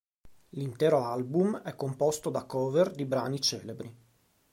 L'intero 0.55 1.03
album 1.05 1.57
è 1.59 1.75
composto 1.75 2.31
da 2.31 2.45
cover 2.45 2.89
di 2.89 3.05
brani 3.05 3.39
celebri. 3.39 3.95